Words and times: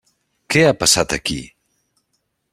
Què 0.53 0.63
ha 0.67 0.71
passat 0.83 1.15
aquí? 1.19 1.39